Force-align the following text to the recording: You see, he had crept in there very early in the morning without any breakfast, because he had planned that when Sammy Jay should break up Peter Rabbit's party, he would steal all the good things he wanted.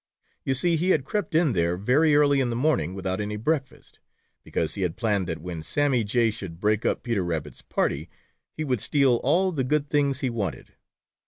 You 0.43 0.55
see, 0.55 0.77
he 0.77 0.89
had 0.89 1.05
crept 1.05 1.35
in 1.35 1.53
there 1.53 1.77
very 1.77 2.15
early 2.15 2.39
in 2.39 2.49
the 2.49 2.55
morning 2.55 2.95
without 2.95 3.21
any 3.21 3.35
breakfast, 3.35 3.99
because 4.43 4.73
he 4.73 4.81
had 4.81 4.97
planned 4.97 5.27
that 5.27 5.37
when 5.37 5.61
Sammy 5.61 6.03
Jay 6.03 6.31
should 6.31 6.59
break 6.59 6.87
up 6.87 7.03
Peter 7.03 7.23
Rabbit's 7.23 7.61
party, 7.61 8.09
he 8.51 8.63
would 8.63 8.81
steal 8.81 9.17
all 9.17 9.51
the 9.51 9.63
good 9.63 9.91
things 9.91 10.21
he 10.21 10.29
wanted. 10.31 10.73